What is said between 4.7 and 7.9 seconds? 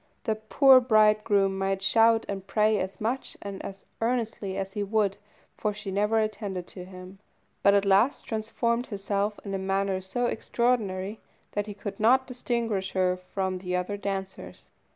he would, for she never attended to him, but at